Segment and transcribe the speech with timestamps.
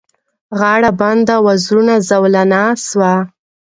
[0.59, 3.13] غاړه بنده وزرونه زولانه سوه